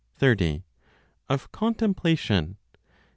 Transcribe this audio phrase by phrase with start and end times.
[0.17, 0.63] 30.
[1.29, 2.57] Of Contemplation.